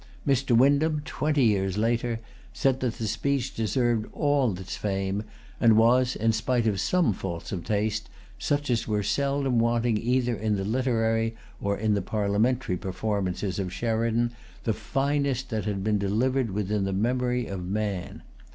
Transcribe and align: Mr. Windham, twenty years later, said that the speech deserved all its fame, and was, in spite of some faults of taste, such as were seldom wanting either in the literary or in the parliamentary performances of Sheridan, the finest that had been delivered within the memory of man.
Mr. 0.25 0.57
Windham, 0.57 1.03
twenty 1.05 1.43
years 1.43 1.77
later, 1.77 2.19
said 2.53 2.79
that 2.79 2.95
the 2.95 3.05
speech 3.05 3.53
deserved 3.53 4.07
all 4.13 4.51
its 4.59 4.75
fame, 4.75 5.21
and 5.59 5.77
was, 5.77 6.15
in 6.15 6.31
spite 6.31 6.65
of 6.65 6.79
some 6.79 7.13
faults 7.13 7.51
of 7.51 7.63
taste, 7.63 8.09
such 8.39 8.71
as 8.71 8.87
were 8.87 9.03
seldom 9.03 9.59
wanting 9.59 9.99
either 9.99 10.33
in 10.35 10.55
the 10.55 10.65
literary 10.65 11.35
or 11.61 11.77
in 11.77 11.93
the 11.93 12.01
parliamentary 12.01 12.77
performances 12.77 13.59
of 13.59 13.71
Sheridan, 13.71 14.31
the 14.63 14.73
finest 14.73 15.51
that 15.51 15.65
had 15.65 15.83
been 15.83 15.99
delivered 15.99 16.49
within 16.49 16.83
the 16.85 16.93
memory 16.93 17.45
of 17.45 17.63
man. 17.63 18.23